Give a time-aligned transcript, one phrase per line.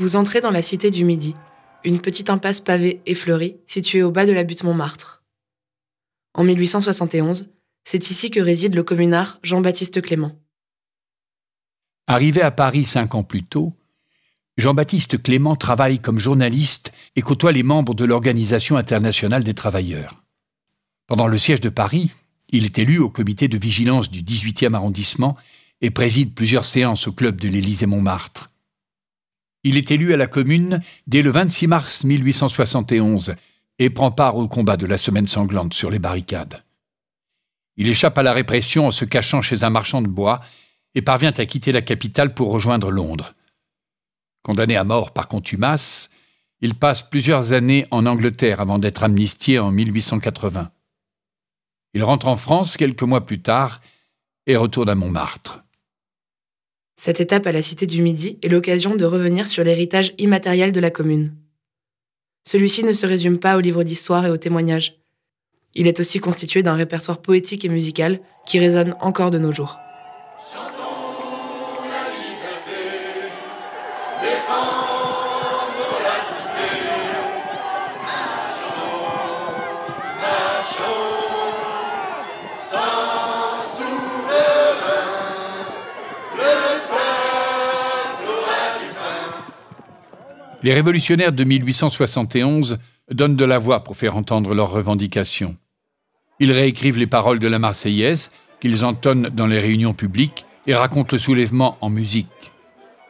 [0.00, 1.36] Vous entrez dans la cité du Midi,
[1.84, 5.22] une petite impasse pavée et fleurie située au bas de la butte Montmartre.
[6.32, 7.50] En 1871,
[7.84, 10.40] c'est ici que réside le communard Jean-Baptiste Clément.
[12.06, 13.74] Arrivé à Paris cinq ans plus tôt,
[14.56, 20.24] Jean-Baptiste Clément travaille comme journaliste et côtoie les membres de l'Organisation internationale des travailleurs.
[21.08, 22.10] Pendant le siège de Paris,
[22.48, 25.36] il est élu au comité de vigilance du 18e arrondissement
[25.82, 28.49] et préside plusieurs séances au club de l'Élysée-Montmartre.
[29.62, 33.34] Il est élu à la commune dès le 26 mars 1871
[33.78, 36.62] et prend part au combat de la semaine sanglante sur les barricades.
[37.76, 40.40] Il échappe à la répression en se cachant chez un marchand de bois
[40.94, 43.34] et parvient à quitter la capitale pour rejoindre Londres.
[44.42, 46.10] Condamné à mort par contumace,
[46.60, 50.70] il passe plusieurs années en Angleterre avant d'être amnistié en 1880.
[51.94, 53.80] Il rentre en France quelques mois plus tard
[54.46, 55.62] et retourne à Montmartre.
[57.02, 60.80] Cette étape à la Cité du Midi est l'occasion de revenir sur l'héritage immatériel de
[60.80, 61.32] la commune.
[62.46, 65.00] Celui-ci ne se résume pas aux livres d'histoire et aux témoignages.
[65.74, 69.78] Il est aussi constitué d'un répertoire poétique et musical qui résonne encore de nos jours.
[90.62, 92.78] Les révolutionnaires de 1871
[93.10, 95.56] donnent de la voix pour faire entendre leurs revendications.
[96.38, 98.30] Ils réécrivent les paroles de la Marseillaise
[98.60, 102.52] qu'ils entonnent dans les réunions publiques et racontent le soulèvement en musique.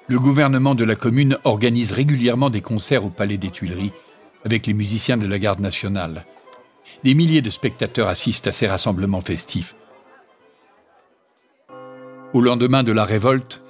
[0.06, 3.92] Le gouvernement de la commune organise régulièrement des concerts au Palais des Tuileries
[4.44, 6.24] avec les musiciens de la garde nationale.
[7.04, 9.74] Des milliers de spectateurs assistent à ces rassemblements festifs.
[12.32, 13.60] Au lendemain de la révolte,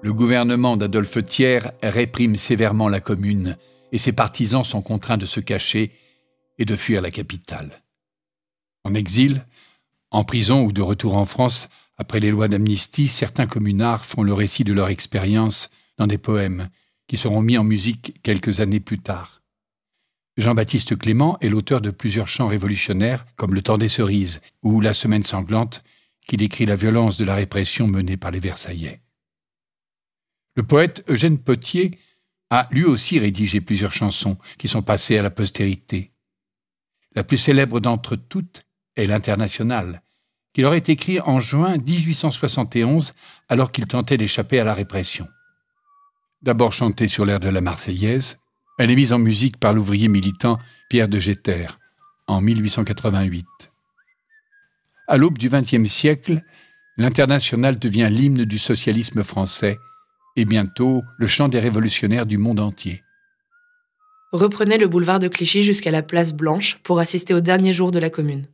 [0.00, 3.56] le gouvernement d'Adolphe Thiers réprime sévèrement la commune
[3.92, 5.90] et ses partisans sont contraints de se cacher
[6.58, 7.82] et de fuir la capitale.
[8.84, 9.44] En exil,
[10.10, 14.32] en prison ou de retour en France, après les lois d'amnistie, certains communards font le
[14.32, 16.68] récit de leur expérience dans des poèmes
[17.08, 19.42] qui seront mis en musique quelques années plus tard.
[20.36, 24.94] Jean-Baptiste Clément est l'auteur de plusieurs chants révolutionnaires comme Le temps des cerises ou La
[24.94, 25.82] semaine sanglante
[26.28, 29.00] qui décrit la violence de la répression menée par les Versaillais.
[30.58, 31.96] Le poète Eugène Potier
[32.50, 36.10] a lui aussi rédigé plusieurs chansons qui sont passées à la postérité.
[37.14, 38.62] La plus célèbre d'entre toutes
[38.96, 40.02] est l'Internationale,
[40.52, 43.12] qu'il aurait écrit en juin 1871
[43.48, 45.28] alors qu'il tentait d'échapper à la répression.
[46.42, 48.40] D'abord chantée sur l'air de la Marseillaise,
[48.80, 50.58] elle est mise en musique par l'ouvrier militant
[50.90, 51.68] Pierre de Jeter
[52.26, 53.46] en 1888.
[55.06, 56.42] À l'aube du XXe siècle,
[56.96, 59.78] l'Internationale devient l'hymne du socialisme français
[60.38, 63.02] et bientôt le chant des révolutionnaires du monde entier.
[64.32, 67.98] Reprenez le boulevard de Clichy jusqu'à la place Blanche pour assister au dernier jour de
[67.98, 68.46] la Commune.